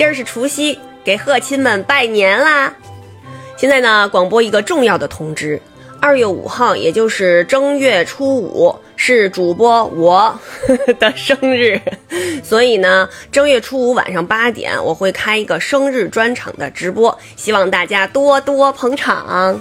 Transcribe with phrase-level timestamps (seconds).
[0.00, 2.72] 今儿是除夕，给贺亲们拜年啦！
[3.58, 5.60] 现在呢，广播一个重要的通知：
[6.00, 10.40] 二月五号，也就是正月初五，是主播我
[10.98, 11.78] 的生日，
[12.42, 19.60] 所以呢，正月初五晚上八点，我会开一个生日专场的直播，希望大家多多捧场。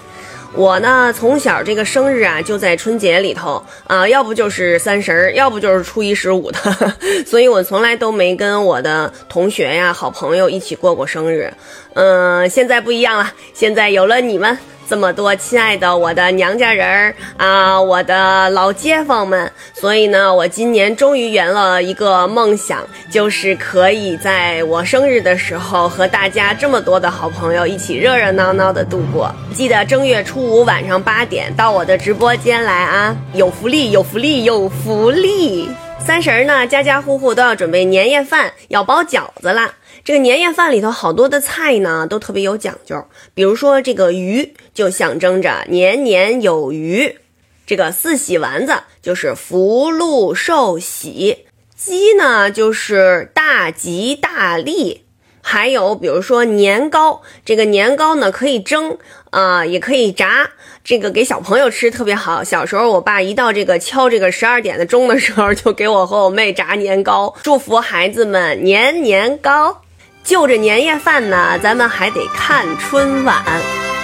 [0.53, 6.59] 我呢，从小这个生日啊，就在春节里头啊，要不就是三十儿，要不就是初一十五的，
[7.25, 11.53] 所以我从来都没跟我的同学呀、好朋友一起过过生日。
[11.93, 14.57] 嗯，现在不一样了，现在有了你们。
[14.89, 29.31] 这么多亲爱的我的娘家人儿啊，我的老街坊们，所以呢，我今年终于圆了一个梦想，就是可以在我生日的时候和大家这么多的好朋友一起热热闹闹的度过。
[29.53, 35.69] 记得正月初五晚上八点到我的直播间来啊，有福利，有福利，有福利！
[36.05, 39.75] 三十儿呢，家家户户都要准备年夜饭，要包饺子啦。
[40.03, 43.05] 这个年夜饭里头好多的菜呢，都特别有讲究。
[43.33, 47.15] 比如说这个鱼，就象征着年年有余；
[47.65, 55.05] 这个四喜丸子就是福禄寿喜；鸡呢就是大吉大利。
[55.51, 58.99] 还有比如说年糕，这个年糕呢可以蒸
[59.31, 60.47] 啊，也可以炸。
[60.83, 62.43] 这个给小朋友吃特别好。
[62.43, 69.81] 小时候，我爸一到这个敲这个十二点的钟的时候，就给我和我妹炸年糕，祝福孩子们年年高。
[70.23, 73.43] 就着年夜饭呢，咱们还得看春晚。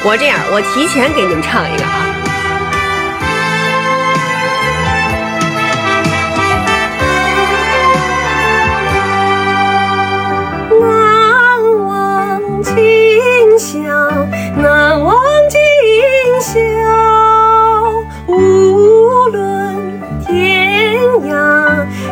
[0.04, 2.15] 我这样，我提前给你们唱一个啊。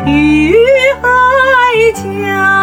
[0.06, 0.54] 与
[1.00, 2.53] 海角